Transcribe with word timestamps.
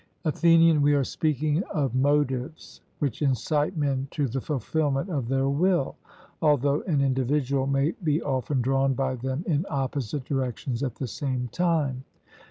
ATHENIAN: 0.25 0.81
We 0.81 0.95
are 0.95 1.03
speaking 1.03 1.61
of 1.65 1.93
motives 1.93 2.81
which 2.97 3.21
incite 3.21 3.77
men 3.77 4.07
to 4.09 4.27
the 4.27 4.41
fulfilment 4.41 5.11
of 5.11 5.27
their 5.27 5.47
will; 5.47 5.95
although 6.41 6.81
an 6.87 7.01
individual 7.01 7.67
may 7.67 7.91
be 8.03 8.19
often 8.19 8.61
drawn 8.63 8.95
by 8.95 9.13
them 9.13 9.43
in 9.45 9.63
opposite 9.69 10.25
directions 10.25 10.81
at 10.81 10.95
the 10.95 11.05
same 11.05 11.49
time. 11.51 12.03